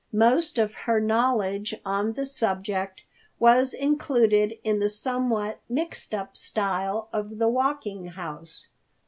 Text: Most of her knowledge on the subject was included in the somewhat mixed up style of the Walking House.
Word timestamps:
Most 0.17 0.57
of 0.57 0.73
her 0.73 0.99
knowledge 0.99 1.75
on 1.85 2.13
the 2.13 2.25
subject 2.25 3.03
was 3.37 3.71
included 3.71 4.57
in 4.63 4.79
the 4.79 4.89
somewhat 4.89 5.59
mixed 5.69 6.15
up 6.15 6.35
style 6.35 7.07
of 7.13 7.37
the 7.37 7.47
Walking 7.47 8.07
House. 8.07 8.69